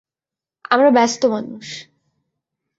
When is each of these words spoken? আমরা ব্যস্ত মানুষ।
আমরা 0.71 0.89
ব্যস্ত 0.91 1.21
মানুষ। 1.25 1.65